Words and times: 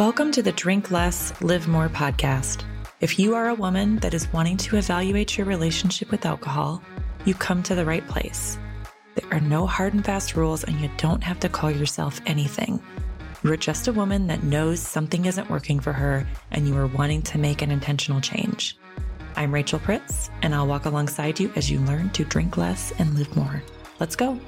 Welcome 0.00 0.32
to 0.32 0.42
the 0.42 0.52
Drink 0.52 0.90
Less, 0.90 1.38
Live 1.42 1.68
More 1.68 1.90
podcast. 1.90 2.64
If 3.02 3.18
you 3.18 3.34
are 3.34 3.50
a 3.50 3.54
woman 3.54 3.96
that 3.96 4.14
is 4.14 4.32
wanting 4.32 4.56
to 4.56 4.78
evaluate 4.78 5.36
your 5.36 5.46
relationship 5.46 6.10
with 6.10 6.24
alcohol, 6.24 6.82
you 7.26 7.34
come 7.34 7.62
to 7.64 7.74
the 7.74 7.84
right 7.84 8.08
place. 8.08 8.58
There 9.14 9.30
are 9.30 9.40
no 9.40 9.66
hard 9.66 9.92
and 9.92 10.02
fast 10.02 10.36
rules, 10.36 10.64
and 10.64 10.80
you 10.80 10.90
don't 10.96 11.22
have 11.22 11.38
to 11.40 11.50
call 11.50 11.70
yourself 11.70 12.18
anything. 12.24 12.82
You 13.42 13.52
are 13.52 13.58
just 13.58 13.88
a 13.88 13.92
woman 13.92 14.26
that 14.28 14.42
knows 14.42 14.80
something 14.80 15.26
isn't 15.26 15.50
working 15.50 15.80
for 15.80 15.92
her 15.92 16.26
and 16.50 16.66
you 16.66 16.74
are 16.78 16.86
wanting 16.86 17.20
to 17.20 17.36
make 17.36 17.60
an 17.60 17.70
intentional 17.70 18.22
change. 18.22 18.78
I'm 19.36 19.52
Rachel 19.52 19.80
Pritz, 19.80 20.30
and 20.40 20.54
I'll 20.54 20.66
walk 20.66 20.86
alongside 20.86 21.38
you 21.38 21.52
as 21.56 21.70
you 21.70 21.78
learn 21.80 22.08
to 22.12 22.24
drink 22.24 22.56
less 22.56 22.90
and 22.98 23.14
live 23.14 23.36
more. 23.36 23.62
Let's 23.98 24.16
go. 24.16 24.40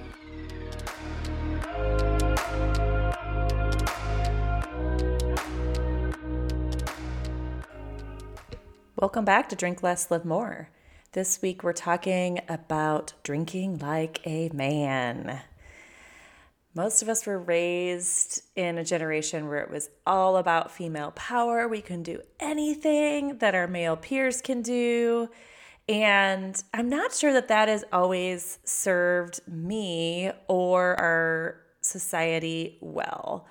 Welcome 9.02 9.24
back 9.24 9.48
to 9.48 9.56
Drink 9.56 9.82
Less, 9.82 10.12
Live 10.12 10.24
More. 10.24 10.70
This 11.10 11.42
week 11.42 11.64
we're 11.64 11.72
talking 11.72 12.38
about 12.48 13.14
drinking 13.24 13.78
like 13.78 14.24
a 14.24 14.48
man. 14.50 15.40
Most 16.72 17.02
of 17.02 17.08
us 17.08 17.26
were 17.26 17.40
raised 17.40 18.42
in 18.54 18.78
a 18.78 18.84
generation 18.84 19.48
where 19.48 19.58
it 19.58 19.72
was 19.72 19.90
all 20.06 20.36
about 20.36 20.70
female 20.70 21.10
power. 21.16 21.66
We 21.66 21.80
can 21.80 22.04
do 22.04 22.20
anything 22.38 23.38
that 23.38 23.56
our 23.56 23.66
male 23.66 23.96
peers 23.96 24.40
can 24.40 24.62
do. 24.62 25.30
And 25.88 26.62
I'm 26.72 26.88
not 26.88 27.12
sure 27.12 27.32
that 27.32 27.48
that 27.48 27.66
has 27.66 27.84
always 27.92 28.60
served 28.62 29.40
me 29.48 30.30
or 30.46 30.94
our 31.00 31.60
society 31.80 32.78
well. 32.80 33.48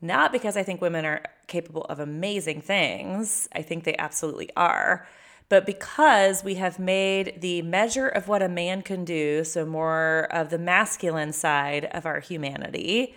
Not 0.00 0.32
because 0.32 0.56
I 0.56 0.62
think 0.62 0.80
women 0.80 1.04
are 1.04 1.22
capable 1.46 1.84
of 1.84 2.00
amazing 2.00 2.62
things, 2.62 3.48
I 3.52 3.62
think 3.62 3.84
they 3.84 3.96
absolutely 3.96 4.50
are. 4.56 5.06
But 5.48 5.66
because 5.66 6.44
we 6.44 6.54
have 6.54 6.78
made 6.78 7.40
the 7.40 7.62
measure 7.62 8.08
of 8.08 8.28
what 8.28 8.40
a 8.40 8.48
man 8.48 8.82
can 8.82 9.04
do, 9.04 9.42
so 9.44 9.66
more 9.66 10.28
of 10.30 10.48
the 10.50 10.58
masculine 10.58 11.32
side 11.32 11.86
of 11.86 12.06
our 12.06 12.20
humanity, 12.20 13.14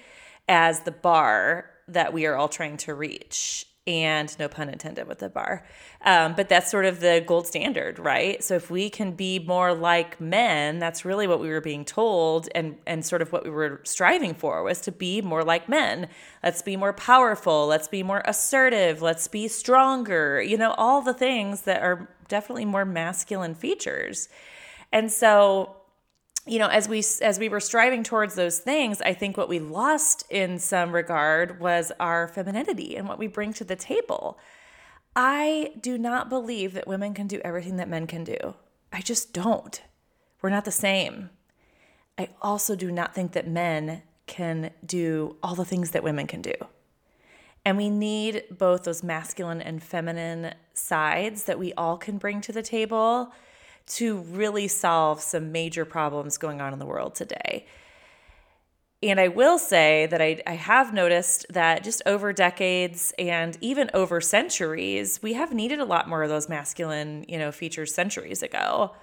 as 0.49 0.81
the 0.81 0.91
bar 0.91 1.69
that 1.87 2.11
we 2.11 2.25
are 2.25 2.35
all 2.35 2.49
trying 2.49 2.77
to 2.77 2.93
reach 2.93 3.67
and 3.85 4.37
no 4.39 4.47
pun 4.47 4.69
intended 4.69 5.07
with 5.07 5.19
the 5.19 5.29
bar. 5.29 5.65
Um, 6.05 6.35
but 6.35 6.47
that's 6.47 6.71
sort 6.71 6.85
of 6.85 7.01
the 7.01 7.23
gold 7.25 7.47
standard, 7.47 7.99
right? 7.99 8.41
So 8.43 8.55
if 8.55 8.71
we 8.71 8.89
can 8.89 9.11
be 9.11 9.39
more 9.39 9.73
like 9.73 10.21
men, 10.21 10.79
that's 10.79 11.03
really 11.03 11.27
what 11.27 11.41
we 11.41 11.49
were 11.49 11.61
being 11.61 11.83
told, 11.83 12.47
and 12.55 12.77
and 12.87 13.05
sort 13.05 13.21
of 13.21 13.31
what 13.31 13.43
we 13.43 13.49
were 13.49 13.81
striving 13.83 14.33
for 14.35 14.63
was 14.63 14.79
to 14.81 14.91
be 14.91 15.21
more 15.21 15.43
like 15.43 15.67
men. 15.67 16.07
Let's 16.41 16.61
be 16.61 16.77
more 16.77 16.93
powerful. 16.93 17.67
Let's 17.67 17.87
be 17.87 18.03
more 18.03 18.21
assertive. 18.25 19.01
Let's 19.01 19.27
be 19.27 19.47
stronger. 19.47 20.41
You 20.41 20.57
know, 20.57 20.71
all 20.77 21.01
the 21.01 21.13
things 21.13 21.61
that 21.61 21.81
are 21.81 22.09
definitely 22.29 22.65
more 22.65 22.85
masculine 22.85 23.55
features, 23.55 24.29
and 24.91 25.11
so 25.11 25.75
you 26.45 26.59
know 26.59 26.67
as 26.67 26.89
we 26.89 27.03
as 27.21 27.39
we 27.39 27.49
were 27.49 27.59
striving 27.59 28.03
towards 28.03 28.35
those 28.35 28.59
things 28.59 29.01
i 29.01 29.13
think 29.13 29.37
what 29.37 29.47
we 29.47 29.59
lost 29.59 30.25
in 30.29 30.59
some 30.59 30.91
regard 30.91 31.59
was 31.59 31.91
our 31.99 32.27
femininity 32.27 32.95
and 32.95 33.07
what 33.07 33.19
we 33.19 33.27
bring 33.27 33.53
to 33.53 33.63
the 33.63 33.75
table. 33.75 34.37
I 35.15 35.73
do 35.79 35.97
not 35.97 36.29
believe 36.29 36.73
that 36.73 36.87
women 36.87 37.13
can 37.13 37.27
do 37.27 37.39
everything 37.43 37.77
that 37.77 37.89
men 37.89 38.07
can 38.07 38.23
do. 38.23 38.55
I 38.91 39.01
just 39.01 39.33
don't. 39.33 39.81
We're 40.41 40.49
not 40.49 40.65
the 40.65 40.71
same. 40.71 41.29
I 42.17 42.29
also 42.41 42.75
do 42.75 42.91
not 42.91 43.13
think 43.13 43.33
that 43.33 43.47
men 43.47 44.03
can 44.25 44.71
do 44.85 45.37
all 45.43 45.55
the 45.55 45.65
things 45.65 45.91
that 45.91 46.03
women 46.03 46.27
can 46.27 46.41
do. 46.41 46.53
And 47.65 47.77
we 47.77 47.89
need 47.89 48.43
both 48.51 48.83
those 48.83 49.03
masculine 49.03 49.61
and 49.61 49.81
feminine 49.81 50.53
sides 50.73 51.43
that 51.45 51.59
we 51.59 51.73
all 51.73 51.97
can 51.97 52.17
bring 52.17 52.41
to 52.41 52.51
the 52.51 52.61
table 52.61 53.31
to 53.85 54.17
really 54.17 54.67
solve 54.67 55.21
some 55.21 55.51
major 55.51 55.85
problems 55.85 56.37
going 56.37 56.61
on 56.61 56.73
in 56.73 56.79
the 56.79 56.85
world 56.85 57.15
today. 57.15 57.65
And 59.03 59.19
I 59.19 59.27
will 59.27 59.59
say 59.59 60.05
that 60.05 60.21
I, 60.21 60.41
I, 60.47 60.53
have 60.53 60.93
noticed 60.93 61.45
that 61.49 61.83
just 61.83 62.01
over 62.05 62.31
decades 62.31 63.13
and 63.19 63.57
even 63.59 63.89
over 63.93 64.21
centuries, 64.21 65.21
we 65.21 65.33
have 65.33 65.53
needed 65.53 65.81
a 65.81 65.85
lot 65.85 66.07
more 66.07 66.23
of 66.23 66.29
those 66.29 66.47
masculine, 66.47 67.25
you 67.27 67.37
know, 67.37 67.51
features 67.51 67.93
centuries 67.93 68.41
ago. 68.41 68.95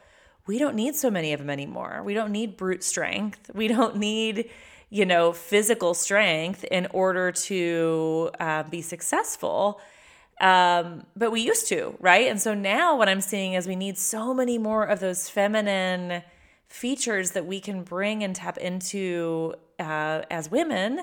We 0.46 0.58
don't 0.58 0.74
need 0.74 0.96
so 0.96 1.10
many 1.10 1.34
of 1.34 1.40
them 1.40 1.50
anymore. 1.50 2.00
We 2.02 2.14
don't 2.14 2.32
need 2.32 2.56
brute 2.56 2.82
strength. 2.82 3.50
We 3.52 3.68
don't 3.68 3.96
need, 3.96 4.48
you 4.88 5.04
know, 5.04 5.32
physical 5.32 5.92
strength 5.92 6.64
in 6.64 6.86
order 6.92 7.30
to 7.30 8.30
uh, 8.40 8.62
be 8.62 8.80
successful. 8.80 9.82
Um, 10.40 11.04
but 11.14 11.30
we 11.30 11.42
used 11.42 11.68
to, 11.68 11.94
right? 12.00 12.26
And 12.26 12.40
so 12.40 12.54
now 12.54 12.96
what 12.96 13.08
I'm 13.08 13.20
seeing 13.20 13.52
is 13.52 13.68
we 13.68 13.76
need 13.76 13.98
so 13.98 14.32
many 14.32 14.56
more 14.56 14.84
of 14.84 14.98
those 14.98 15.28
feminine 15.28 16.22
features 16.68 17.32
that 17.32 17.46
we 17.46 17.60
can 17.60 17.82
bring 17.82 18.24
and 18.24 18.34
tap 18.34 18.56
into 18.56 19.54
uh, 19.78 20.22
as 20.30 20.50
women. 20.50 21.02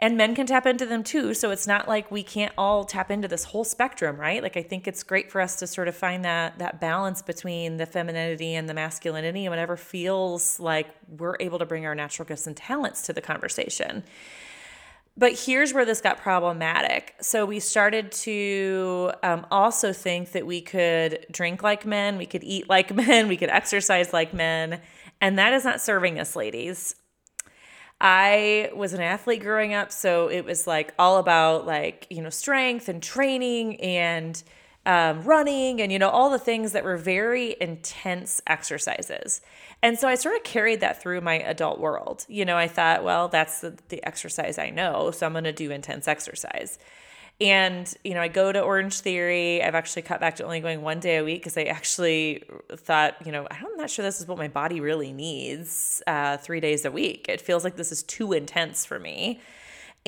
And 0.00 0.16
men 0.16 0.36
can 0.36 0.46
tap 0.46 0.64
into 0.64 0.86
them 0.86 1.02
too. 1.02 1.34
So 1.34 1.50
it's 1.50 1.66
not 1.66 1.88
like 1.88 2.10
we 2.10 2.22
can't 2.22 2.52
all 2.56 2.84
tap 2.84 3.10
into 3.10 3.26
this 3.26 3.42
whole 3.42 3.64
spectrum, 3.64 4.16
right? 4.16 4.42
Like 4.42 4.56
I 4.56 4.62
think 4.62 4.86
it's 4.86 5.02
great 5.02 5.32
for 5.32 5.40
us 5.40 5.56
to 5.56 5.66
sort 5.66 5.88
of 5.88 5.96
find 5.96 6.24
that 6.24 6.58
that 6.60 6.80
balance 6.80 7.20
between 7.20 7.78
the 7.78 7.86
femininity 7.86 8.54
and 8.54 8.68
the 8.68 8.74
masculinity 8.74 9.44
and 9.44 9.50
whatever 9.50 9.76
feels 9.76 10.60
like 10.60 10.88
we're 11.08 11.36
able 11.40 11.58
to 11.58 11.66
bring 11.66 11.84
our 11.84 11.96
natural 11.96 12.28
gifts 12.28 12.46
and 12.46 12.56
talents 12.56 13.02
to 13.06 13.12
the 13.12 13.20
conversation. 13.20 14.04
But 15.18 15.36
here's 15.36 15.74
where 15.74 15.84
this 15.84 16.00
got 16.00 16.18
problematic. 16.18 17.16
So 17.20 17.44
we 17.44 17.58
started 17.58 18.12
to 18.12 19.10
um, 19.24 19.46
also 19.50 19.92
think 19.92 20.30
that 20.30 20.46
we 20.46 20.60
could 20.60 21.26
drink 21.32 21.60
like 21.60 21.84
men, 21.84 22.18
we 22.18 22.26
could 22.26 22.44
eat 22.44 22.68
like 22.68 22.94
men, 23.08 23.26
we 23.26 23.36
could 23.36 23.50
exercise 23.50 24.12
like 24.12 24.32
men. 24.32 24.80
And 25.20 25.36
that 25.36 25.52
is 25.52 25.64
not 25.64 25.80
serving 25.80 26.20
us, 26.20 26.36
ladies. 26.36 26.94
I 28.00 28.70
was 28.76 28.92
an 28.92 29.00
athlete 29.00 29.40
growing 29.40 29.74
up, 29.74 29.90
so 29.90 30.28
it 30.30 30.44
was 30.44 30.68
like 30.68 30.94
all 31.00 31.18
about 31.18 31.66
like, 31.66 32.06
you 32.10 32.22
know, 32.22 32.30
strength 32.30 32.88
and 32.88 33.02
training 33.02 33.80
and 33.80 34.40
um, 34.88 35.22
running 35.22 35.82
and, 35.82 35.92
you 35.92 35.98
know, 35.98 36.08
all 36.08 36.30
the 36.30 36.38
things 36.38 36.72
that 36.72 36.82
were 36.82 36.96
very 36.96 37.54
intense 37.60 38.40
exercises. 38.46 39.42
And 39.82 39.98
so 39.98 40.08
I 40.08 40.14
sort 40.14 40.34
of 40.34 40.44
carried 40.44 40.80
that 40.80 41.02
through 41.02 41.20
my 41.20 41.34
adult 41.40 41.78
world. 41.78 42.24
You 42.26 42.46
know, 42.46 42.56
I 42.56 42.68
thought, 42.68 43.04
well, 43.04 43.28
that's 43.28 43.60
the, 43.60 43.76
the 43.90 44.02
exercise 44.02 44.58
I 44.58 44.70
know, 44.70 45.10
so 45.10 45.26
I'm 45.26 45.32
going 45.32 45.44
to 45.44 45.52
do 45.52 45.70
intense 45.70 46.08
exercise. 46.08 46.78
And, 47.38 47.94
you 48.02 48.14
know, 48.14 48.22
I 48.22 48.28
go 48.28 48.50
to 48.50 48.60
Orange 48.62 49.00
Theory. 49.00 49.62
I've 49.62 49.74
actually 49.74 50.02
cut 50.02 50.20
back 50.20 50.36
to 50.36 50.44
only 50.44 50.60
going 50.60 50.80
one 50.80 51.00
day 51.00 51.18
a 51.18 51.24
week 51.24 51.42
because 51.42 51.58
I 51.58 51.64
actually 51.64 52.42
thought, 52.74 53.14
you 53.26 53.30
know, 53.30 53.46
I'm 53.50 53.76
not 53.76 53.90
sure 53.90 54.02
this 54.02 54.22
is 54.22 54.26
what 54.26 54.38
my 54.38 54.48
body 54.48 54.80
really 54.80 55.12
needs 55.12 56.02
uh, 56.06 56.38
three 56.38 56.60
days 56.60 56.86
a 56.86 56.90
week. 56.90 57.26
It 57.28 57.42
feels 57.42 57.62
like 57.62 57.76
this 57.76 57.92
is 57.92 58.02
too 58.02 58.32
intense 58.32 58.86
for 58.86 58.98
me. 58.98 59.40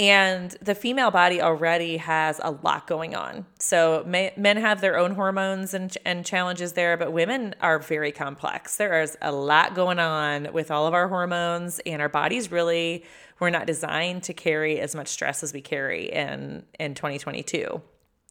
And 0.00 0.52
the 0.62 0.74
female 0.74 1.10
body 1.10 1.42
already 1.42 1.98
has 1.98 2.40
a 2.42 2.52
lot 2.52 2.86
going 2.86 3.14
on. 3.14 3.44
So 3.58 4.02
may, 4.06 4.32
men 4.34 4.56
have 4.56 4.80
their 4.80 4.96
own 4.96 5.14
hormones 5.14 5.74
and, 5.74 5.94
and 6.06 6.24
challenges 6.24 6.72
there, 6.72 6.96
but 6.96 7.12
women 7.12 7.54
are 7.60 7.78
very 7.78 8.10
complex. 8.10 8.78
There 8.78 9.02
is 9.02 9.18
a 9.20 9.30
lot 9.30 9.74
going 9.74 9.98
on 9.98 10.54
with 10.54 10.70
all 10.70 10.86
of 10.86 10.94
our 10.94 11.06
hormones, 11.06 11.80
and 11.84 12.00
our 12.00 12.08
bodies 12.08 12.50
really 12.50 13.04
were 13.40 13.50
not 13.50 13.66
designed 13.66 14.22
to 14.22 14.32
carry 14.32 14.80
as 14.80 14.94
much 14.94 15.08
stress 15.08 15.42
as 15.42 15.52
we 15.52 15.60
carry 15.60 16.10
in, 16.10 16.64
in 16.78 16.94
2022. 16.94 17.82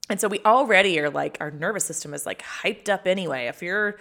And 0.10 0.20
so 0.20 0.28
we 0.28 0.40
already 0.40 1.00
are 1.00 1.12
like, 1.12 1.38
our 1.40 1.52
nervous 1.52 1.86
system 1.86 2.16
is 2.16 2.26
like 2.26 2.42
hyped 2.42 2.90
up 2.90 3.06
anyway. 3.06 3.46
If 3.46 3.62
you're 3.62 4.00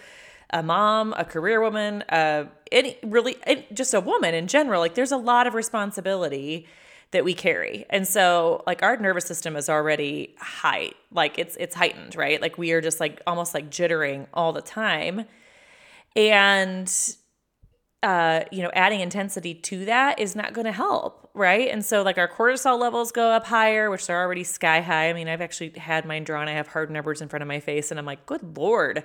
a 0.49 0.63
mom, 0.63 1.13
a 1.19 1.25
career 1.27 1.61
woman, 1.61 2.03
uh, 2.09 2.47
any 2.73 2.97
really 3.03 3.37
just 3.75 3.93
a 3.93 4.01
woman 4.01 4.35
in 4.35 4.47
general, 4.47 4.81
like 4.81 4.95
there's 4.95 5.13
a 5.13 5.19
lot 5.19 5.47
of 5.47 5.53
responsibility 5.53 6.67
that 7.11 7.25
we 7.25 7.35
carry. 7.35 7.87
And 7.91 8.07
so 8.07 8.63
like 8.67 8.83
our 8.83 8.97
nervous 8.97 9.25
system 9.25 9.57
is 9.57 9.69
already 9.69 10.35
high, 10.39 10.91
like 11.11 11.39
it's 11.39 11.57
it's 11.59 11.75
heightened, 11.75 12.17
right? 12.17 12.41
Like 12.41 12.59
we 12.59 12.73
are 12.73 12.81
just 12.81 13.01
like 13.01 13.23
almost 13.27 13.55
like 13.55 13.71
jittering 13.71 14.27
all 14.35 14.53
the 14.53 14.63
time. 14.63 15.25
And 16.15 16.93
uh, 18.03 18.45
you 18.53 18.63
know, 18.63 18.71
adding 18.75 19.01
intensity 19.01 19.55
to 19.55 19.85
that 19.87 20.21
is 20.21 20.37
not 20.37 20.53
going 20.53 20.67
to 20.67 20.73
help, 20.73 21.31
right? 21.35 21.69
And 21.69 21.85
so, 21.85 22.03
like, 22.03 22.17
our 22.17 22.29
cortisol 22.29 22.79
levels 22.79 23.11
go 23.11 23.31
up 23.31 23.47
higher, 23.47 23.91
which 23.91 24.09
are 24.09 24.23
already 24.23 24.45
sky 24.45 24.81
high. 24.81 25.11
I 25.11 25.13
mean, 25.13 25.29
I've 25.29 25.41
actually 25.41 25.71
had 25.71 26.05
mine 26.05 26.23
drawn. 26.23 26.47
I 26.49 26.53
have 26.53 26.69
hard 26.69 26.91
numbers 26.91 27.21
in 27.21 27.29
front 27.29 27.43
of 27.43 27.49
my 27.49 27.59
face, 27.59 27.91
and 27.91 27.99
I'm 27.99 28.07
like, 28.07 28.25
good 28.25 28.57
lord. 28.57 29.03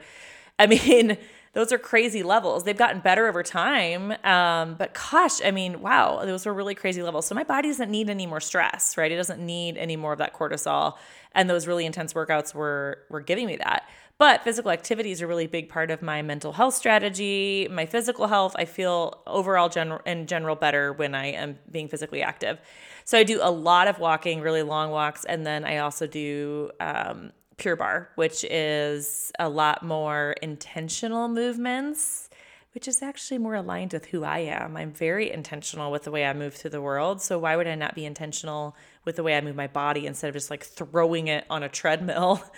I 0.60 0.68
mean, 0.68 1.18
those 1.54 1.72
are 1.72 1.78
crazy 1.78 2.24
levels. 2.24 2.64
They've 2.64 2.78
gotten 2.78 3.00
better 3.00 3.28
over 3.28 3.44
time. 3.44 4.12
Um, 4.24 4.76
but 4.76 4.94
gosh, 4.94 5.40
I 5.44 5.52
mean, 5.52 5.82
wow, 5.82 6.26
those 6.26 6.46
were 6.46 6.54
really 6.54 6.74
crazy 6.74 7.04
levels. 7.04 7.28
So 7.28 7.36
my 7.36 7.44
body 7.44 7.70
doesn't 7.70 7.92
need 7.92 8.10
any 8.10 8.26
more 8.26 8.40
stress, 8.40 8.98
right? 8.98 9.12
It 9.12 9.18
doesn't 9.18 9.40
need 9.40 9.78
any 9.78 9.96
more 9.96 10.14
of 10.14 10.20
that 10.20 10.34
cortisol. 10.34 10.98
And 11.34 11.50
those 11.50 11.68
really 11.68 11.86
intense 11.86 12.14
workouts 12.14 12.54
were 12.56 13.00
were 13.10 13.22
giving 13.22 13.46
me 13.46 13.58
that. 13.58 13.88
But 14.18 14.44
physical 14.44 14.72
activity 14.72 15.12
is 15.12 15.22
a 15.22 15.28
really 15.28 15.48
big 15.48 15.70
part 15.70 15.92
of 15.92 16.02
my 16.02 16.22
mental 16.22 16.54
health 16.54 16.76
strategy, 16.76 17.68
my 17.70 17.86
physical 17.86 18.28
health. 18.28 18.56
I 18.58 18.66
feel 18.66 19.22
overall 19.28 19.70
general 19.70 20.02
in 20.06 20.28
general 20.28 20.56
better 20.56 20.94
when 20.94 21.14
I 21.14 21.28
am 21.28 21.60
being 21.72 21.88
physically 21.88 22.22
active. 22.24 22.60
So 23.06 23.18
I 23.18 23.24
do 23.24 23.40
a 23.42 23.52
lot 23.52 23.88
of 23.88 24.00
walking, 24.00 24.42
really 24.42 24.64
long 24.64 24.92
walks, 24.92 25.26
and 25.26 25.46
then 25.46 25.66
I 25.66 25.80
also 25.80 26.08
do 26.08 26.72
um, 26.80 27.32
Pure 27.58 27.76
Barre, 27.78 28.10
which 28.16 28.44
is 28.46 29.32
a 29.40 29.50
lot 29.50 29.84
more 29.84 30.36
intentional 30.42 31.28
movements, 31.28 32.30
which 32.74 32.88
is 32.88 33.02
actually 33.04 33.38
more 33.38 33.56
aligned 33.56 33.94
with 33.94 34.08
who 34.08 34.24
I 34.24 34.40
am. 34.40 34.76
I'm 34.76 34.92
very 34.92 35.32
intentional 35.32 35.92
with 35.92 36.04
the 36.04 36.12
way 36.12 36.26
I 36.26 36.34
move 36.34 36.56
through 36.56 36.72
the 36.72 36.82
world. 36.82 37.22
So 37.22 37.38
why 37.38 37.56
would 37.56 37.68
I 37.68 37.76
not 37.76 37.94
be 37.94 38.06
intentional 38.06 38.76
with 39.06 39.16
the 39.16 39.24
way 39.24 39.38
I 39.38 39.42
move 39.42 39.56
my 39.56 39.68
body 39.68 40.08
instead 40.08 40.30
of 40.30 40.34
just 40.34 40.50
like 40.50 40.64
throwing 40.64 41.28
it 41.28 41.46
on 41.50 41.64
a 41.64 41.70
treadmill? 41.70 42.44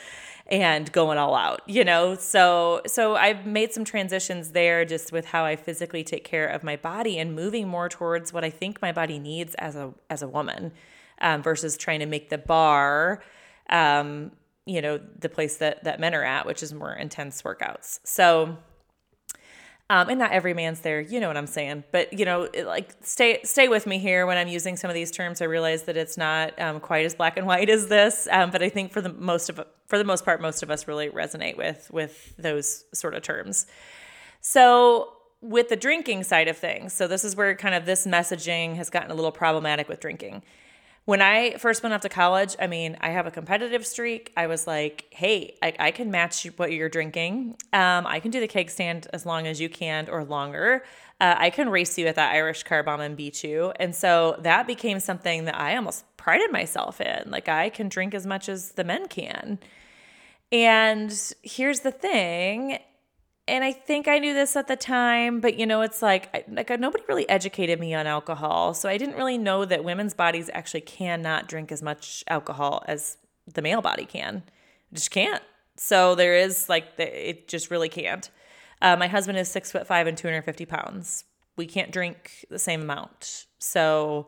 and 0.47 0.91
going 0.91 1.17
all 1.17 1.33
out 1.33 1.61
you 1.65 1.83
know 1.83 2.13
so 2.15 2.81
so 2.85 3.15
i've 3.15 3.47
made 3.47 3.73
some 3.73 3.83
transitions 3.83 4.51
there 4.51 4.85
just 4.85 5.11
with 5.11 5.25
how 5.25 5.43
i 5.43 5.55
physically 5.55 6.03
take 6.03 6.23
care 6.23 6.45
of 6.45 6.63
my 6.63 6.75
body 6.75 7.17
and 7.17 7.33
moving 7.33 7.67
more 7.67 7.89
towards 7.89 8.31
what 8.31 8.43
i 8.43 8.49
think 8.49 8.79
my 8.79 8.91
body 8.91 9.17
needs 9.17 9.55
as 9.55 9.75
a 9.75 9.91
as 10.09 10.21
a 10.21 10.27
woman 10.27 10.71
um, 11.19 11.41
versus 11.41 11.77
trying 11.77 11.99
to 11.99 12.05
make 12.05 12.29
the 12.29 12.37
bar 12.37 13.23
um, 13.71 14.31
you 14.65 14.81
know 14.81 14.99
the 15.19 15.29
place 15.29 15.57
that 15.57 15.83
that 15.83 15.99
men 15.99 16.13
are 16.15 16.23
at 16.23 16.45
which 16.45 16.63
is 16.63 16.73
more 16.73 16.93
intense 16.93 17.41
workouts. 17.41 17.99
So 18.03 18.57
um, 19.89 20.09
and 20.09 20.17
not 20.17 20.31
every 20.31 20.53
man's 20.53 20.79
there 20.79 20.99
you 20.99 21.19
know 21.19 21.27
what 21.27 21.37
i'm 21.37 21.47
saying 21.47 21.83
but 21.91 22.11
you 22.11 22.25
know 22.25 22.49
like 22.65 22.95
stay 23.01 23.39
stay 23.43 23.67
with 23.67 23.85
me 23.85 23.99
here. 23.99 24.25
When 24.25 24.37
i'm 24.37 24.47
using 24.47 24.77
some 24.77 24.89
of 24.89 24.95
these 24.95 25.11
terms 25.11 25.41
i 25.41 25.45
realize 25.45 25.83
that 25.83 25.95
it's 25.95 26.17
not 26.17 26.59
um, 26.59 26.79
quite 26.79 27.05
as 27.05 27.15
black 27.15 27.37
and 27.37 27.45
white 27.45 27.69
as 27.69 27.87
this 27.87 28.27
um, 28.31 28.49
but 28.49 28.63
i 28.63 28.69
think 28.69 28.91
for 28.91 29.01
the 29.01 29.13
most 29.13 29.49
of 29.49 29.63
for 29.87 29.97
the 29.97 30.03
most 30.03 30.25
part 30.25 30.41
most 30.41 30.63
of 30.63 30.71
us 30.71 30.87
really 30.87 31.09
resonate 31.09 31.57
with 31.57 31.89
with 31.91 32.35
those 32.37 32.85
sort 32.93 33.13
of 33.13 33.21
terms. 33.21 33.67
So 34.41 35.11
with 35.41 35.69
the 35.69 35.75
drinking 35.75 36.23
side 36.23 36.47
of 36.47 36.57
things 36.57 36.93
so 36.93 37.07
this 37.07 37.23
is 37.23 37.35
where 37.35 37.55
kind 37.55 37.75
of 37.75 37.85
this 37.85 38.07
messaging 38.07 38.75
has 38.75 38.89
gotten 38.89 39.11
a 39.11 39.13
little 39.13 39.31
problematic 39.31 39.87
with 39.87 39.99
drinking 39.99 40.41
when 41.05 41.21
I 41.21 41.57
first 41.57 41.83
went 41.83 41.93
off 41.93 42.01
to 42.01 42.09
college, 42.09 42.55
I 42.59 42.65
mean, 42.65 42.97
I 42.99 43.09
have 43.11 43.27
a 43.27 43.31
competitive 43.31 43.85
streak. 43.85 44.33
I 44.35 44.47
was 44.47 44.65
like, 44.65 45.05
hey, 45.11 45.55
I, 45.61 45.73
I 45.79 45.91
can 45.91 46.09
match 46.09 46.45
what 46.57 46.71
you're 46.71 46.89
drinking. 46.89 47.57
Um, 47.73 48.07
I 48.07 48.19
can 48.19 48.31
do 48.31 48.39
the 48.39 48.47
keg 48.47 48.71
stand 48.71 49.07
as 49.13 49.23
long 49.23 49.45
as 49.45 49.61
you 49.61 49.69
can 49.69 50.09
or 50.09 50.23
longer. 50.23 50.83
Uh, 51.21 51.35
I 51.37 51.51
can 51.51 51.69
race 51.69 51.97
you 51.97 52.07
at 52.07 52.15
that 52.15 52.33
Irish 52.33 52.63
car 52.63 52.81
bomb 52.81 53.01
and 53.01 53.15
beat 53.15 53.43
you. 53.43 53.71
And 53.79 53.95
so 53.95 54.35
that 54.39 54.65
became 54.65 54.99
something 54.99 55.45
that 55.45 55.55
I 55.55 55.75
almost 55.75 56.05
prided 56.17 56.51
myself 56.51 56.99
in. 56.99 57.29
Like, 57.29 57.47
I 57.47 57.69
can 57.69 57.87
drink 57.87 58.15
as 58.15 58.25
much 58.25 58.49
as 58.49 58.71
the 58.71 58.83
men 58.83 59.07
can. 59.07 59.59
And 60.51 61.33
here's 61.43 61.81
the 61.81 61.91
thing 61.91 62.79
and 63.47 63.63
I 63.63 63.71
think 63.71 64.07
I 64.07 64.17
knew 64.17 64.33
this 64.33 64.55
at 64.55 64.67
the 64.67 64.75
time, 64.75 65.39
but 65.39 65.59
you 65.59 65.65
know, 65.65 65.81
it's 65.81 66.01
like 66.01 66.45
like 66.49 66.69
nobody 66.79 67.03
really 67.07 67.29
educated 67.29 67.79
me 67.79 67.93
on 67.93 68.07
alcohol, 68.07 68.73
so 68.73 68.89
I 68.89 68.97
didn't 68.97 69.15
really 69.15 69.37
know 69.37 69.65
that 69.65 69.83
women's 69.83 70.13
bodies 70.13 70.49
actually 70.53 70.81
cannot 70.81 71.47
drink 71.47 71.71
as 71.71 71.83
much 71.83 72.23
alcohol 72.27 72.83
as 72.87 73.17
the 73.53 73.61
male 73.61 73.81
body 73.81 74.05
can. 74.05 74.43
It 74.91 74.95
just 74.95 75.11
can't. 75.11 75.43
So 75.77 76.15
there 76.15 76.35
is 76.35 76.69
like 76.69 76.85
it 76.97 77.47
just 77.47 77.69
really 77.69 77.89
can't. 77.89 78.29
Uh, 78.81 78.95
my 78.95 79.07
husband 79.07 79.37
is 79.37 79.47
six 79.47 79.71
foot 79.71 79.85
five 79.85 80.07
and 80.07 80.17
two 80.17 80.27
hundred 80.27 80.43
fifty 80.43 80.65
pounds. 80.65 81.25
We 81.55 81.67
can't 81.67 81.91
drink 81.91 82.45
the 82.49 82.59
same 82.59 82.81
amount. 82.81 83.45
So, 83.59 84.27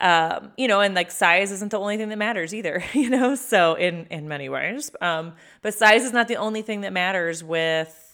um, 0.00 0.52
you 0.58 0.68
know, 0.68 0.80
and 0.80 0.94
like 0.94 1.10
size 1.10 1.52
isn't 1.52 1.70
the 1.70 1.78
only 1.78 1.96
thing 1.96 2.08
that 2.08 2.18
matters 2.18 2.52
either. 2.52 2.82
You 2.94 3.10
know, 3.10 3.36
so 3.36 3.74
in 3.74 4.06
in 4.06 4.26
many 4.26 4.48
ways, 4.48 4.90
um, 5.00 5.34
but 5.62 5.72
size 5.72 6.02
is 6.04 6.12
not 6.12 6.26
the 6.26 6.36
only 6.36 6.62
thing 6.62 6.80
that 6.80 6.92
matters 6.92 7.44
with 7.44 8.09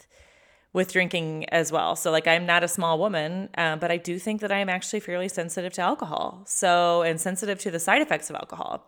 with 0.76 0.93
drinking 0.93 1.49
as 1.49 1.73
well. 1.73 1.96
So, 1.96 2.11
like, 2.11 2.28
I'm 2.28 2.44
not 2.44 2.62
a 2.62 2.69
small 2.69 2.99
woman, 2.99 3.49
uh, 3.56 3.76
but 3.76 3.90
I 3.90 3.96
do 3.96 4.19
think 4.19 4.43
that 4.43 4.52
I 4.52 4.58
am 4.58 4.69
actually 4.69 5.00
fairly 5.00 5.26
sensitive 5.26 5.73
to 5.73 5.81
alcohol. 5.81 6.43
So, 6.44 7.00
and 7.00 7.19
sensitive 7.19 7.58
to 7.61 7.70
the 7.70 7.81
side 7.81 8.02
effects 8.02 8.28
of 8.28 8.37
alcohol. 8.37 8.84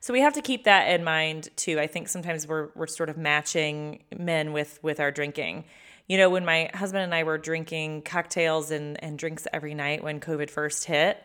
So 0.00 0.14
we 0.14 0.20
have 0.20 0.32
to 0.32 0.40
keep 0.40 0.64
that 0.64 0.88
in 0.88 1.04
mind 1.04 1.50
too. 1.54 1.78
I 1.78 1.86
think 1.86 2.08
sometimes 2.08 2.46
we're 2.48 2.68
we're 2.74 2.86
sort 2.86 3.10
of 3.10 3.18
matching 3.18 4.04
men 4.16 4.54
with 4.54 4.78
with 4.82 5.00
our 5.00 5.10
drinking. 5.10 5.64
You 6.06 6.16
know, 6.16 6.30
when 6.30 6.46
my 6.46 6.70
husband 6.72 7.02
and 7.02 7.14
I 7.14 7.24
were 7.24 7.36
drinking 7.36 8.02
cocktails 8.02 8.70
and 8.70 9.02
and 9.04 9.18
drinks 9.18 9.46
every 9.52 9.74
night 9.74 10.02
when 10.02 10.20
COVID 10.20 10.48
first 10.48 10.84
hit, 10.84 11.22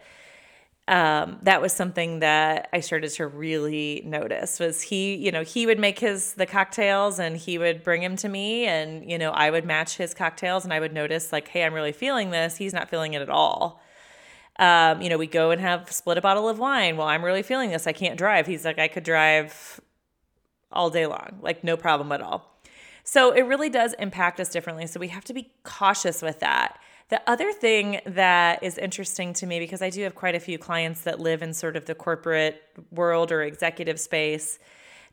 um, 0.87 1.39
that 1.43 1.61
was 1.61 1.71
something 1.71 2.19
that 2.19 2.67
I 2.73 2.81
started 2.81 3.09
to 3.11 3.27
really 3.27 4.01
notice 4.05 4.59
was 4.59 4.81
he, 4.81 5.15
you 5.15 5.31
know, 5.31 5.41
he 5.41 5.65
would 5.65 5.79
make 5.79 5.99
his 5.99 6.33
the 6.33 6.45
cocktails 6.45 7.19
and 7.19 7.37
he 7.37 7.57
would 7.57 7.83
bring 7.83 8.01
them 8.01 8.17
to 8.17 8.27
me 8.27 8.65
and, 8.65 9.09
you 9.09 9.17
know, 9.17 9.31
I 9.31 9.49
would 9.49 9.65
match 9.65 9.95
his 9.95 10.13
cocktails 10.13 10.65
and 10.65 10.73
I 10.73 10.81
would 10.81 10.93
notice 10.93 11.31
like, 11.31 11.47
hey, 11.47 11.63
I'm 11.63 11.73
really 11.73 11.93
feeling 11.93 12.31
this. 12.31 12.57
He's 12.57 12.73
not 12.73 12.89
feeling 12.89 13.13
it 13.13 13.21
at 13.21 13.29
all. 13.29 13.81
Um, 14.59 15.01
you 15.01 15.09
know, 15.09 15.17
we 15.17 15.25
go 15.25 15.51
and 15.51 15.61
have 15.61 15.89
split 15.89 16.17
a 16.17 16.21
bottle 16.21 16.49
of 16.49 16.59
wine. 16.59 16.97
Well, 16.97 17.07
I'm 17.07 17.23
really 17.23 17.43
feeling 17.43 17.69
this. 17.69 17.87
I 17.87 17.93
can't 17.93 18.17
drive. 18.17 18.45
He's 18.45 18.65
like, 18.65 18.77
I 18.77 18.89
could 18.89 19.03
drive 19.03 19.79
all 20.69 20.89
day 20.89 21.07
long, 21.07 21.39
like 21.41 21.63
no 21.63 21.77
problem 21.77 22.11
at 22.11 22.21
all. 22.21 22.59
So 23.05 23.31
it 23.31 23.43
really 23.43 23.69
does 23.69 23.93
impact 23.99 24.39
us 24.39 24.49
differently. 24.49 24.87
So 24.87 24.99
we 24.99 25.07
have 25.09 25.23
to 25.25 25.33
be 25.33 25.51
cautious 25.63 26.21
with 26.21 26.39
that. 26.41 26.77
The 27.09 27.21
other 27.29 27.51
thing 27.51 27.99
that 28.05 28.63
is 28.63 28.77
interesting 28.77 29.33
to 29.33 29.45
me, 29.45 29.59
because 29.59 29.81
I 29.81 29.89
do 29.89 30.01
have 30.03 30.15
quite 30.15 30.35
a 30.35 30.39
few 30.39 30.57
clients 30.57 31.01
that 31.01 31.19
live 31.19 31.41
in 31.41 31.53
sort 31.53 31.75
of 31.75 31.85
the 31.85 31.95
corporate 31.95 32.63
world 32.91 33.31
or 33.31 33.43
executive 33.43 33.99
space 33.99 34.59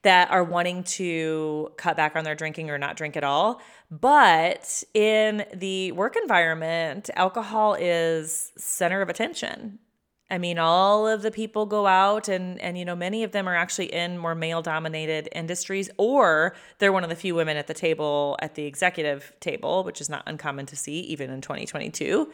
that 0.02 0.30
are 0.30 0.42
wanting 0.42 0.82
to 0.82 1.70
cut 1.76 1.96
back 1.96 2.16
on 2.16 2.24
their 2.24 2.34
drinking 2.34 2.70
or 2.70 2.78
not 2.78 2.96
drink 2.96 3.16
at 3.16 3.24
all. 3.24 3.60
But 3.90 4.82
in 4.94 5.44
the 5.52 5.92
work 5.92 6.16
environment, 6.16 7.10
alcohol 7.14 7.74
is 7.74 8.52
center 8.56 9.02
of 9.02 9.08
attention. 9.08 9.78
I 10.30 10.38
mean, 10.38 10.58
all 10.58 11.08
of 11.08 11.22
the 11.22 11.30
people 11.30 11.66
go 11.66 11.86
out 11.86 12.28
and 12.28 12.60
and 12.60 12.78
you 12.78 12.84
know, 12.84 12.94
many 12.94 13.24
of 13.24 13.32
them 13.32 13.48
are 13.48 13.56
actually 13.56 13.92
in 13.92 14.16
more 14.16 14.34
male 14.34 14.62
dominated 14.62 15.28
industries 15.32 15.90
or 15.96 16.54
they're 16.78 16.92
one 16.92 17.02
of 17.02 17.10
the 17.10 17.16
few 17.16 17.34
women 17.34 17.56
at 17.56 17.66
the 17.66 17.74
table 17.74 18.38
at 18.40 18.54
the 18.54 18.64
executive 18.64 19.32
table, 19.40 19.82
which 19.82 20.00
is 20.00 20.08
not 20.08 20.22
uncommon 20.26 20.66
to 20.66 20.76
see 20.76 21.00
even 21.00 21.30
in 21.30 21.40
2022. 21.40 22.30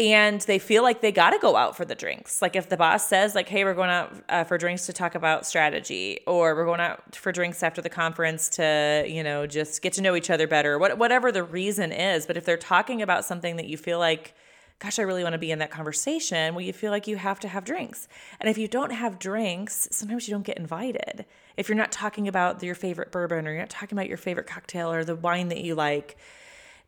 And 0.00 0.40
they 0.42 0.60
feel 0.60 0.84
like 0.84 1.00
they 1.00 1.10
got 1.10 1.30
to 1.30 1.38
go 1.40 1.56
out 1.56 1.76
for 1.76 1.84
the 1.84 1.96
drinks. 1.96 2.40
Like 2.40 2.54
if 2.54 2.68
the 2.68 2.76
boss 2.76 3.08
says 3.08 3.34
like, 3.34 3.48
"Hey, 3.48 3.64
we're 3.64 3.74
going 3.74 3.90
out 3.90 4.14
uh, 4.28 4.44
for 4.44 4.56
drinks 4.56 4.86
to 4.86 4.92
talk 4.92 5.16
about 5.16 5.44
strategy," 5.44 6.20
or 6.26 6.54
"We're 6.54 6.66
going 6.66 6.78
out 6.78 7.16
for 7.16 7.32
drinks 7.32 7.64
after 7.64 7.82
the 7.82 7.88
conference 7.88 8.48
to, 8.50 9.04
you 9.08 9.24
know, 9.24 9.46
just 9.48 9.82
get 9.82 9.94
to 9.94 10.02
know 10.02 10.14
each 10.14 10.30
other 10.30 10.46
better," 10.46 10.78
what, 10.78 10.98
whatever 10.98 11.32
the 11.32 11.42
reason 11.42 11.90
is. 11.90 12.26
But 12.26 12.36
if 12.36 12.44
they're 12.44 12.56
talking 12.56 13.02
about 13.02 13.24
something 13.24 13.56
that 13.56 13.66
you 13.66 13.76
feel 13.76 13.98
like 13.98 14.34
gosh, 14.78 14.98
I 14.98 15.02
really 15.02 15.24
want 15.24 15.32
to 15.32 15.38
be 15.38 15.50
in 15.50 15.58
that 15.58 15.70
conversation, 15.70 16.54
well, 16.54 16.64
you 16.64 16.72
feel 16.72 16.92
like 16.92 17.08
you 17.08 17.16
have 17.16 17.40
to 17.40 17.48
have 17.48 17.64
drinks. 17.64 18.06
And 18.38 18.48
if 18.48 18.56
you 18.58 18.68
don't 18.68 18.92
have 18.92 19.18
drinks, 19.18 19.88
sometimes 19.90 20.28
you 20.28 20.34
don't 20.34 20.46
get 20.46 20.56
invited. 20.56 21.24
If 21.56 21.68
you're 21.68 21.76
not 21.76 21.90
talking 21.90 22.28
about 22.28 22.62
your 22.62 22.76
favorite 22.76 23.10
bourbon 23.10 23.46
or 23.46 23.50
you're 23.50 23.60
not 23.60 23.70
talking 23.70 23.98
about 23.98 24.08
your 24.08 24.16
favorite 24.16 24.46
cocktail 24.46 24.92
or 24.92 25.04
the 25.04 25.16
wine 25.16 25.48
that 25.48 25.62
you 25.62 25.74
like, 25.74 26.16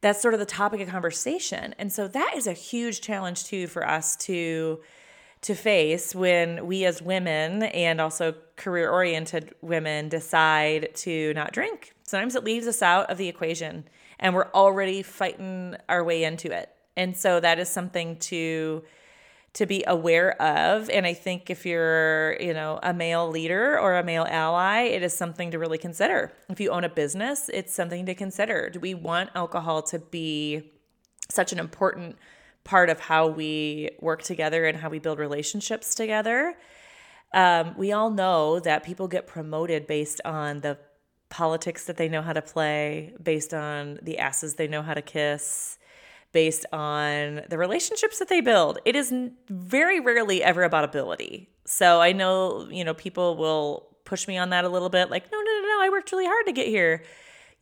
that's 0.00 0.23
sort 0.23 0.35
of 0.35 0.40
the 0.40 0.47
topic 0.47 0.80
of 0.80 0.88
conversation. 0.88 1.75
And 1.78 1.92
so 1.92 2.06
that 2.09 2.35
is 2.37 2.47
a 2.47 2.52
huge 2.52 3.00
challenge 3.00 3.44
too 3.44 3.66
for 3.66 3.87
us 3.87 4.16
to 4.16 4.80
to 5.42 5.54
face 5.54 6.14
when 6.14 6.66
we 6.66 6.85
as 6.85 7.00
women 7.00 7.62
and 7.62 7.99
also 7.99 8.35
career 8.56 8.90
oriented 8.90 9.54
women 9.62 10.11
decide 10.11 10.94
to 10.94 11.32
not 11.32 11.50
drink. 11.50 11.94
Sometimes 12.02 12.35
it 12.35 12.44
leaves 12.44 12.66
us 12.66 12.82
out 12.82 13.09
of 13.11 13.16
the 13.16 13.26
equation 13.26 13.85
and 14.18 14.35
we're 14.35 14.50
already 14.52 15.02
fighting 15.02 15.76
our 15.88 16.04
way 16.04 16.25
into 16.25 16.54
it. 16.54 16.68
And 16.97 17.16
so 17.16 17.40
that 17.40 17.59
is 17.59 17.68
something 17.68 18.16
to 18.16 18.82
to 19.52 19.66
be 19.66 19.82
aware 19.87 20.40
of. 20.40 20.88
And 20.90 21.06
i 21.06 21.12
think 21.12 21.50
if 21.50 21.66
you're 21.66 22.37
you 22.40 22.54
know 22.54 22.78
a 22.82 22.94
male 22.94 23.28
leader 23.28 23.78
or 23.78 23.97
a 23.97 24.04
male 24.04 24.26
ally 24.28 24.82
it 24.82 25.02
is 25.02 25.12
something 25.12 25.50
to 25.50 25.59
really 25.59 25.78
consider. 25.78 26.32
If 26.49 26.61
you 26.61 26.70
own 26.70 26.85
a 26.85 26.88
business 26.88 27.49
it's 27.52 27.75
something 27.75 28.06
to 28.06 28.14
consider. 28.14 28.70
Do 28.70 28.80
we 28.80 28.94
want 28.94 29.30
alcohol 29.35 29.82
to 29.85 29.99
be 29.99 30.70
such 31.28 31.52
an 31.52 31.59
important 31.59 32.16
part 32.62 32.90
of 32.90 33.00
how 33.00 33.26
we 33.26 33.90
work 34.00 34.23
together 34.23 34.66
and 34.66 34.76
how 34.78 34.88
we 34.88 34.99
build 34.99 35.18
relationships 35.18 35.94
together? 35.94 36.56
Um, 37.32 37.75
we 37.76 37.92
all 37.92 38.11
know 38.11 38.61
that 38.61 38.85
people 38.85 39.09
get 39.09 39.26
promoted 39.26 39.87
based 39.87 40.20
on 40.25 40.61
the 40.61 40.78
politics 41.28 41.85
that 41.87 41.97
they 41.97 42.09
know 42.09 42.23
how 42.23 42.32
to 42.32 42.42
play 42.42 43.14
based 43.23 43.54
on 43.54 43.99
the 44.02 44.18
asses 44.18 44.54
they 44.54 44.66
know 44.66 44.82
how 44.82 44.94
to 44.94 45.02
kiss 45.02 45.78
based 46.32 46.66
on 46.72 47.42
the 47.49 47.58
relationships 47.58 48.18
that 48.18 48.28
they 48.28 48.40
build. 48.40 48.78
It 48.84 48.96
is 48.96 49.12
very 49.49 50.00
rarely 50.00 50.42
ever 50.42 50.62
about 50.62 50.84
ability. 50.84 51.49
So 51.64 52.00
I 52.00 52.12
know, 52.12 52.68
you 52.70 52.84
know, 52.84 52.94
people 52.94 53.37
will 53.37 53.88
push 54.04 54.26
me 54.26 54.38
on 54.38 54.50
that 54.50 54.64
a 54.64 54.68
little 54.68 54.88
bit 54.88 55.10
like, 55.10 55.30
no, 55.30 55.38
no, 55.38 55.44
no, 55.44 55.68
no, 55.68 55.82
I 55.82 55.88
worked 55.90 56.10
really 56.12 56.26
hard 56.26 56.46
to 56.46 56.52
get 56.52 56.66
here. 56.66 57.04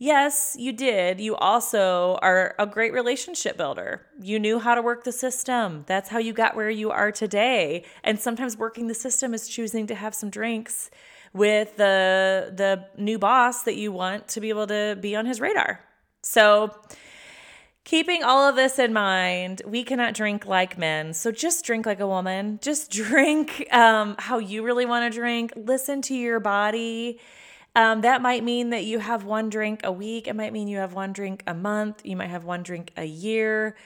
Yes, 0.01 0.55
you 0.57 0.73
did. 0.73 1.21
You 1.21 1.35
also 1.35 2.19
are 2.23 2.55
a 2.59 2.67
great 2.67 2.93
relationship 2.93 3.57
builder. 3.57 4.07
You 4.21 4.39
knew 4.39 4.61
how 4.61 4.77
to 4.77 4.83
work 4.83 5.03
the 5.03 5.11
system. 5.11 5.85
That's 5.89 6.09
how 6.09 6.19
you 6.19 6.33
got 6.33 6.55
where 6.55 6.71
you 6.71 6.93
are 6.93 7.11
today. 7.11 7.85
And 8.05 8.19
sometimes 8.19 8.57
working 8.57 8.87
the 8.87 8.95
system 8.95 9.35
is 9.35 9.49
choosing 9.49 9.89
to 9.89 9.97
have 9.97 10.15
some 10.15 10.31
drinks 10.31 10.91
with 11.33 11.77
the 11.77 12.53
the 12.55 12.87
new 12.97 13.19
boss 13.19 13.63
that 13.65 13.77
you 13.77 13.93
want 13.93 14.29
to 14.29 14.41
be 14.41 14.51
able 14.51 14.69
to 14.69 14.97
be 15.01 15.17
on 15.17 15.27
his 15.27 15.41
radar. 15.41 15.81
So, 16.23 16.75
keeping 17.89 18.23
all 18.23 18.47
of 18.47 18.55
this 18.55 18.79
in 18.79 18.93
mind, 18.93 19.63
we 19.67 19.83
cannot 19.83 20.13
drink 20.13 20.45
like 20.45 20.77
men. 20.77 21.15
So 21.15 21.33
just 21.33 21.65
drink 21.65 21.87
like 21.87 22.01
a 22.01 22.07
woman. 22.07 22.59
Just 22.61 22.91
drink 23.03 23.67
um, 23.73 24.15
how 24.19 24.37
you 24.37 24.63
really 24.63 24.85
want 24.85 25.11
to 25.11 25.19
drink. 25.19 25.55
Listen 25.57 26.03
to 26.03 26.15
your 26.15 26.39
body 26.39 27.19
um, 27.79 28.01
that 28.01 28.21
might 28.21 28.43
mean 28.43 28.71
that 28.71 28.85
you 28.85 28.99
have 28.99 29.23
one 29.23 29.51
drink 29.51 29.83
a 29.85 29.93
week. 29.93 30.27
It 30.27 30.35
might 30.35 30.53
mean 30.53 30.67
you 30.67 30.79
have 30.79 30.95
one 30.95 31.13
drink 31.13 31.45
a 31.47 31.55
month. 31.55 32.05
You 32.05 32.17
might 32.17 32.29
have 32.29 32.45
one 32.45 32.65
drink 32.65 32.91
a 32.97 33.05
year. 33.05 33.77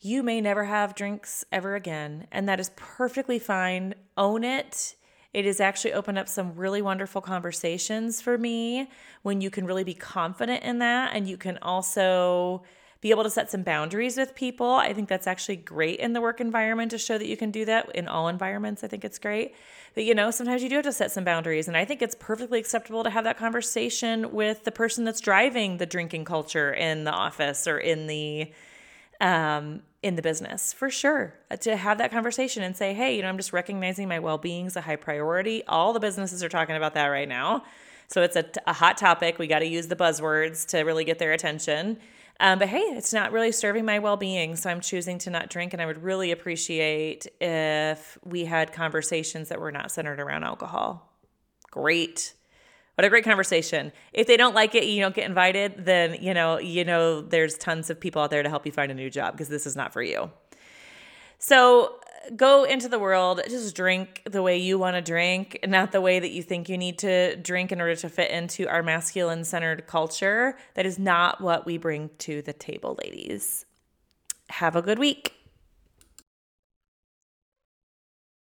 You 0.00 0.22
may 0.22 0.40
never 0.40 0.64
have 0.64 0.94
drinks 0.94 1.44
ever 1.50 1.74
again. 1.74 2.28
And 2.30 2.48
that 2.48 2.60
is 2.60 2.70
perfectly 2.76 3.40
fine. 3.40 3.94
Own 4.16 4.44
it. 4.44 4.94
It 5.34 5.46
has 5.46 5.60
actually 5.60 5.94
opened 5.94 6.18
up 6.18 6.28
some 6.28 6.54
really 6.54 6.80
wonderful 6.80 7.20
conversations 7.20 8.20
for 8.20 8.38
me 8.38 8.88
when 9.22 9.40
you 9.40 9.50
can 9.50 9.66
really 9.66 9.84
be 9.84 9.94
confident 9.94 10.62
in 10.62 10.78
that. 10.78 11.10
And 11.14 11.28
you 11.28 11.36
can 11.36 11.58
also 11.60 12.62
be 13.00 13.10
able 13.10 13.22
to 13.22 13.30
set 13.30 13.50
some 13.50 13.62
boundaries 13.62 14.16
with 14.16 14.34
people. 14.34 14.72
I 14.72 14.92
think 14.92 15.08
that's 15.08 15.26
actually 15.26 15.56
great 15.56 16.00
in 16.00 16.12
the 16.12 16.20
work 16.20 16.40
environment 16.40 16.90
to 16.90 16.98
show 16.98 17.16
that 17.16 17.26
you 17.26 17.36
can 17.36 17.50
do 17.50 17.64
that 17.64 17.94
in 17.94 18.08
all 18.08 18.28
environments. 18.28 18.84
I 18.84 18.88
think 18.88 19.04
it's 19.04 19.18
great. 19.18 19.54
But 19.94 20.04
you 20.04 20.14
know, 20.14 20.30
sometimes 20.30 20.62
you 20.62 20.68
do 20.68 20.76
have 20.76 20.84
to 20.84 20.92
set 20.92 21.10
some 21.10 21.24
boundaries. 21.24 21.66
And 21.66 21.76
I 21.76 21.84
think 21.84 22.02
it's 22.02 22.14
perfectly 22.14 22.58
acceptable 22.58 23.02
to 23.04 23.10
have 23.10 23.24
that 23.24 23.38
conversation 23.38 24.32
with 24.32 24.64
the 24.64 24.72
person 24.72 25.04
that's 25.04 25.20
driving 25.20 25.78
the 25.78 25.86
drinking 25.86 26.26
culture 26.26 26.72
in 26.72 27.04
the 27.04 27.12
office 27.12 27.66
or 27.66 27.78
in 27.78 28.06
the 28.06 28.52
um, 29.20 29.82
in 30.02 30.16
the 30.16 30.22
business 30.22 30.72
for 30.72 30.88
sure 30.88 31.34
uh, 31.50 31.56
to 31.56 31.76
have 31.76 31.98
that 31.98 32.10
conversation 32.10 32.62
and 32.62 32.74
say 32.74 32.94
hey 32.94 33.14
you 33.14 33.20
know 33.20 33.28
i'm 33.28 33.36
just 33.36 33.52
recognizing 33.52 34.08
my 34.08 34.18
well-being 34.18 34.64
is 34.64 34.76
a 34.76 34.80
high 34.80 34.96
priority 34.96 35.62
all 35.68 35.92
the 35.92 36.00
businesses 36.00 36.42
are 36.42 36.48
talking 36.48 36.74
about 36.74 36.94
that 36.94 37.08
right 37.08 37.28
now 37.28 37.62
so 38.08 38.22
it's 38.22 38.34
a, 38.34 38.46
a 38.66 38.72
hot 38.72 38.96
topic 38.96 39.38
we 39.38 39.46
got 39.46 39.58
to 39.58 39.66
use 39.66 39.88
the 39.88 39.96
buzzwords 39.96 40.66
to 40.66 40.80
really 40.80 41.04
get 41.04 41.18
their 41.18 41.32
attention 41.32 41.98
um, 42.40 42.58
but 42.58 42.68
hey, 42.68 42.78
it's 42.78 43.12
not 43.12 43.32
really 43.32 43.52
serving 43.52 43.84
my 43.84 43.98
well 43.98 44.16
being. 44.16 44.56
So 44.56 44.70
I'm 44.70 44.80
choosing 44.80 45.18
to 45.18 45.30
not 45.30 45.50
drink. 45.50 45.74
And 45.74 45.82
I 45.82 45.86
would 45.86 46.02
really 46.02 46.32
appreciate 46.32 47.26
if 47.38 48.18
we 48.24 48.46
had 48.46 48.72
conversations 48.72 49.50
that 49.50 49.60
were 49.60 49.70
not 49.70 49.92
centered 49.92 50.18
around 50.18 50.44
alcohol. 50.44 51.12
Great. 51.70 52.32
What 52.94 53.04
a 53.04 53.10
great 53.10 53.24
conversation. 53.24 53.92
If 54.14 54.26
they 54.26 54.38
don't 54.38 54.54
like 54.54 54.74
it, 54.74 54.84
you 54.84 55.00
don't 55.00 55.14
get 55.14 55.28
invited, 55.28 55.84
then 55.84 56.16
you 56.20 56.32
know, 56.32 56.58
you 56.58 56.84
know 56.84 57.20
there's 57.20 57.58
tons 57.58 57.90
of 57.90 58.00
people 58.00 58.22
out 58.22 58.30
there 58.30 58.42
to 58.42 58.48
help 58.48 58.64
you 58.64 58.72
find 58.72 58.90
a 58.90 58.94
new 58.94 59.10
job 59.10 59.32
because 59.34 59.48
this 59.48 59.66
is 59.66 59.76
not 59.76 59.92
for 59.92 60.02
you. 60.02 60.30
So 61.38 62.00
go 62.36 62.64
into 62.64 62.88
the 62.88 62.98
world, 62.98 63.40
just 63.48 63.74
drink 63.74 64.22
the 64.24 64.42
way 64.42 64.58
you 64.58 64.78
want 64.78 64.96
to 64.96 65.02
drink, 65.02 65.58
not 65.66 65.92
the 65.92 66.00
way 66.00 66.18
that 66.20 66.30
you 66.30 66.42
think 66.42 66.68
you 66.68 66.78
need 66.78 66.98
to 66.98 67.36
drink 67.36 67.72
in 67.72 67.80
order 67.80 67.96
to 67.96 68.08
fit 68.08 68.30
into 68.30 68.68
our 68.68 68.82
masculine 68.82 69.44
centered 69.44 69.86
culture. 69.86 70.56
That 70.74 70.86
is 70.86 70.98
not 70.98 71.40
what 71.40 71.66
we 71.66 71.78
bring 71.78 72.10
to 72.18 72.42
the 72.42 72.52
table, 72.52 72.98
ladies. 73.02 73.66
Have 74.50 74.76
a 74.76 74.82
good 74.82 74.98
week. 74.98 75.39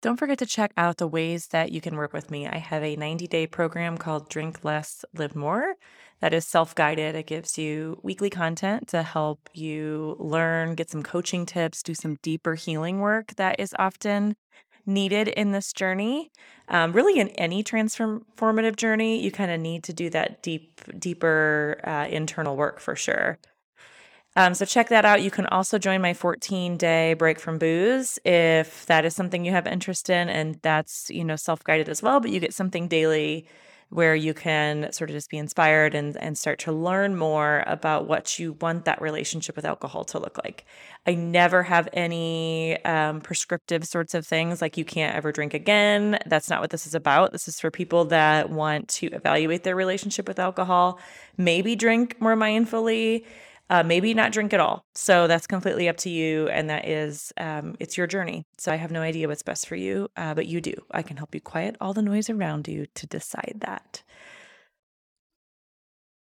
Don't 0.08 0.16
forget 0.16 0.38
to 0.40 0.46
check 0.46 0.72
out 0.78 1.00
the 1.00 1.06
ways 1.06 1.48
that 1.48 1.74
you 1.74 1.82
can 1.82 1.98
work 1.98 2.14
with 2.14 2.32
me. 2.32 2.48
I 2.48 2.60
have 2.60 2.82
a 2.82 2.96
90 2.96 3.28
day 3.28 3.46
program 3.46 3.98
called 3.98 4.30
Drink 4.30 4.64
Less, 4.64 5.04
Live 5.14 5.36
More 5.36 5.74
that 6.22 6.34
is 6.34 6.48
self 6.48 6.74
guided. 6.74 7.14
It 7.14 7.28
gives 7.28 7.58
you 7.58 8.00
weekly 8.04 8.30
content 8.30 8.88
to 8.88 9.04
help 9.04 9.50
you 9.54 10.16
learn, 10.18 10.76
get 10.76 10.90
some 10.90 11.04
coaching 11.04 11.46
tips, 11.46 11.84
do 11.84 11.94
some 11.94 12.16
deeper 12.22 12.56
healing 12.56 13.02
work 13.02 13.36
that 13.36 13.60
is 13.60 13.76
often 13.78 14.38
needed 14.86 15.28
in 15.28 15.52
this 15.52 15.74
journey. 15.74 16.32
Um, 16.70 16.94
really, 16.94 17.20
in 17.20 17.28
any 17.32 17.62
transformative 17.62 18.78
journey, 18.78 19.22
you 19.22 19.30
kind 19.30 19.52
of 19.52 19.60
need 19.60 19.84
to 19.84 19.94
do 19.94 20.10
that 20.12 20.42
deep, 20.42 20.84
deeper 20.98 21.82
uh, 21.84 22.08
internal 22.10 22.56
work 22.56 22.80
for 22.80 22.96
sure. 22.96 23.40
Um, 24.38 24.54
so 24.54 24.66
check 24.66 24.90
that 24.90 25.04
out. 25.04 25.24
You 25.24 25.32
can 25.32 25.48
also 25.48 25.80
join 25.80 26.00
my 26.00 26.14
14 26.14 26.78
day 26.78 27.16
break 27.16 27.40
from 27.40 27.58
booze 27.58 28.20
if 28.24 28.86
that 28.86 29.04
is 29.04 29.16
something 29.16 29.44
you 29.44 29.52
have 29.52 29.66
interest 29.66 30.12
in, 30.12 30.30
and 30.30 30.60
that's 30.62 31.10
you 31.10 31.26
know 31.26 31.36
self 31.36 31.64
guided 31.64 31.90
as 31.90 32.04
well. 32.04 32.20
But 32.20 32.30
you 32.30 32.40
get 32.40 32.54
something 32.54 32.88
daily 32.88 33.48
where 33.90 34.14
you 34.14 34.36
can 34.36 34.92
sort 34.92 35.10
of 35.10 35.16
just 35.16 35.30
be 35.32 35.38
inspired 35.38 35.96
and, 35.96 36.18
and 36.18 36.38
start 36.38 36.60
to 36.60 36.72
learn 36.72 37.16
more 37.16 37.64
about 37.66 38.06
what 38.08 38.38
you 38.38 38.54
want 38.60 38.86
that 38.86 39.02
relationship 39.02 39.56
with 39.56 39.66
alcohol 39.66 40.04
to 40.04 40.20
look 40.20 40.38
like. 40.44 40.66
I 41.08 41.16
never 41.16 41.64
have 41.64 41.88
any 41.94 42.84
um, 42.84 43.22
prescriptive 43.22 43.88
sorts 43.88 44.14
of 44.14 44.28
things 44.28 44.62
like 44.62 44.78
you 44.78 44.84
can't 44.86 45.16
ever 45.16 45.32
drink 45.32 45.54
again. 45.54 46.20
That's 46.26 46.50
not 46.50 46.60
what 46.60 46.70
this 46.70 46.86
is 46.86 46.94
about. 46.94 47.32
This 47.32 47.48
is 47.48 47.62
for 47.62 47.72
people 47.72 48.06
that 48.06 48.50
want 48.50 48.90
to 48.90 49.08
evaluate 49.08 49.64
their 49.64 49.76
relationship 49.76 50.28
with 50.28 50.38
alcohol, 50.38 51.00
maybe 51.38 51.76
drink 51.76 52.20
more 52.20 52.36
mindfully 52.36 53.24
uh, 53.70 53.84
maybe 53.84 54.14
not 54.14 54.32
drink 54.32 54.54
at 54.54 54.60
all. 54.60 54.86
So 54.96 55.28
that's 55.28 55.48
completely 55.48 55.90
up 55.90 55.98
to 55.98 56.10
you. 56.10 56.48
And 56.50 56.70
that 56.70 56.88
is, 56.88 57.34
um, 57.38 57.76
it's 57.80 57.98
your 57.98 58.08
journey. 58.08 58.46
So 58.58 58.72
I 58.72 58.76
have 58.76 58.92
no 58.92 59.02
idea 59.02 59.28
what's 59.28 59.44
best 59.44 59.68
for 59.68 59.76
you, 59.76 60.10
uh, 60.16 60.34
but 60.34 60.48
you 60.48 60.62
do. 60.62 60.74
I 60.92 61.02
can 61.02 61.18
help 61.18 61.36
you 61.36 61.42
quiet 61.42 61.76
all 61.82 61.94
the 61.94 62.02
noise 62.02 62.30
around 62.30 62.68
you 62.68 62.86
to 62.96 63.08
decide 63.08 63.58
that. 63.60 64.04